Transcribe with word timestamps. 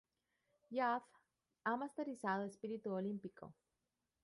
Youth 0.71 1.13
ha 1.63 1.75
masterizado 1.77 2.45
"Espíritu 2.47 2.89
olímpico". 2.91 3.53